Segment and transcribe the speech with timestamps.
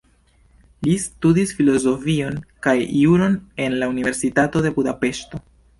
[0.87, 5.49] Li studis filozofion kaj juron en la Universitato de Budapeŝto.